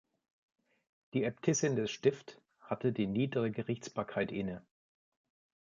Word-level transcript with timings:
Die 1.13 1.23
Äbtissin 1.23 1.75
des 1.75 1.91
Stift 1.91 2.41
hatte 2.59 2.91
die 2.91 3.05
Niedere 3.05 3.51
Gerichtsbarkeit 3.51 4.31
inne. 4.31 4.65